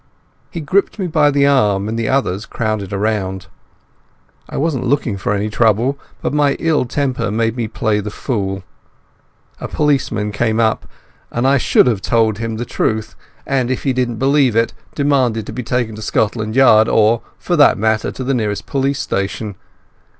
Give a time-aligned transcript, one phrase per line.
[0.49, 3.45] He gripped me by the arm, and the others crowded round.
[4.49, 8.63] I wasn't looking for any trouble, but my ill temper made me play the fool.
[9.59, 10.87] A policeman came up,
[11.29, 13.13] and I should have told him the truth,
[13.45, 17.55] and, if he didn't believe it, demanded to be taken to Scotland Yard, or for
[17.57, 19.53] that matter to the nearest police station.